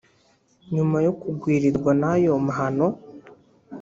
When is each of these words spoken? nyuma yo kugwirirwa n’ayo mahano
nyuma 0.73 0.97
yo 1.05 1.11
kugwirirwa 1.21 1.91
n’ayo 2.01 2.31
mahano 2.45 2.87